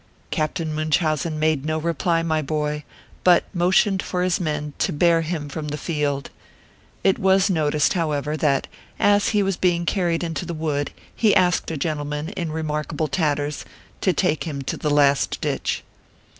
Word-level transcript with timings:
Captain 0.31 0.73
Munchausen 0.73 1.37
made 1.37 1.63
no 1.63 1.77
reply, 1.77 2.23
my 2.23 2.41
boy, 2.41 2.83
but 3.23 3.43
motioned 3.53 4.01
for 4.01 4.23
his 4.23 4.39
men 4.39 4.73
to 4.79 4.91
bear 4.91 5.21
him 5.21 5.47
from 5.47 5.67
the 5.67 5.77
field. 5.77 6.31
It 7.03 7.19
was 7.19 7.51
noticed 7.51 7.93
however, 7.93 8.35
that, 8.35 8.65
as 8.99 9.29
he 9.29 9.43
was 9.43 9.57
being 9.57 9.85
carried 9.85 10.23
into 10.23 10.43
the 10.43 10.55
wood, 10.55 10.89
he 11.15 11.35
asked 11.35 11.69
a 11.69 11.77
gentleman 11.77 12.29
in 12.29 12.51
remarkable 12.51 13.07
tatters, 13.09 13.63
to 14.01 14.11
take 14.11 14.45
him 14.45 14.63
to 14.63 14.75
the 14.75 14.89
last 14.89 15.39
ditch. 15.39 15.83